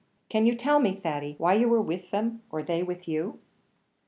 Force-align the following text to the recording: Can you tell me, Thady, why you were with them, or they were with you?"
Can 0.29 0.47
you 0.47 0.55
tell 0.55 0.79
me, 0.79 0.95
Thady, 0.95 1.35
why 1.37 1.53
you 1.53 1.69
were 1.69 1.79
with 1.79 2.09
them, 2.09 2.41
or 2.49 2.63
they 2.63 2.81
were 2.81 2.87
with 2.87 3.07
you?" 3.07 3.37